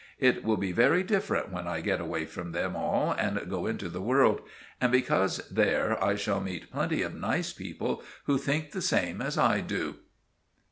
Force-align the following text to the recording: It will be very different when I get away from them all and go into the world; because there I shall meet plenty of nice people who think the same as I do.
It 0.17 0.43
will 0.43 0.57
be 0.57 0.71
very 0.71 1.03
different 1.03 1.51
when 1.51 1.67
I 1.67 1.79
get 1.79 2.01
away 2.01 2.25
from 2.25 2.53
them 2.53 2.75
all 2.75 3.11
and 3.11 3.47
go 3.47 3.67
into 3.67 3.87
the 3.87 4.01
world; 4.01 4.41
because 4.89 5.47
there 5.47 6.03
I 6.03 6.15
shall 6.15 6.41
meet 6.41 6.71
plenty 6.71 7.03
of 7.03 7.13
nice 7.13 7.53
people 7.53 8.01
who 8.23 8.39
think 8.39 8.71
the 8.71 8.81
same 8.81 9.21
as 9.21 9.37
I 9.37 9.59
do. 9.61 9.97